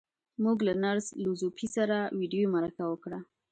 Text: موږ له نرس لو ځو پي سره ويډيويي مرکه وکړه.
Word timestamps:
موږ 0.43 0.57
له 0.67 0.73
نرس 0.83 1.07
لو 1.23 1.31
ځو 1.39 1.47
پي 1.57 1.67
سره 1.75 1.97
ويډيويي 2.17 2.51
مرکه 2.55 2.83
وکړه. 2.87 3.19